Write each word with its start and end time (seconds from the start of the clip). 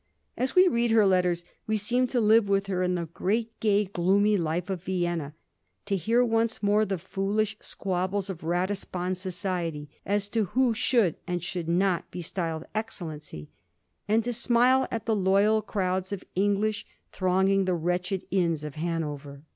As 0.35 0.55
we 0.55 0.67
read 0.67 0.89
her 0.89 1.05
letters 1.05 1.45
we 1.67 1.77
seem 1.77 2.07
to 2.07 2.19
live 2.19 2.49
with 2.49 2.65
her 2.65 2.81
in 2.81 2.95
the 2.95 3.05
great 3.05 3.51
gay 3.59 3.85
gloomy 3.85 4.35
life 4.35 4.67
of 4.71 4.81
Vienna, 4.81 5.35
to 5.85 5.95
hear 5.95 6.25
once 6.25 6.63
more 6.63 6.85
the 6.85 6.97
foolish 6.97 7.55
squabbles 7.61 8.27
of 8.27 8.41
Ratisbon 8.41 9.13
society 9.15 9.89
as 10.03 10.27
to 10.29 10.45
who 10.45 10.73
should 10.73 11.17
and 11.27 11.43
should 11.43 11.69
not 11.69 12.09
be 12.09 12.23
styled 12.23 12.65
Excellency, 12.73 13.51
and 14.07 14.23
to 14.23 14.33
smile 14.33 14.87
at 14.89 15.05
the 15.05 15.15
loyal 15.15 15.61
crowds 15.61 16.11
of 16.11 16.23
English 16.33 16.83
thronging 17.11 17.65
the 17.65 17.75
wretched 17.75 18.25
inns 18.31 18.63
of 18.63 18.73
Hanover. 18.73 19.43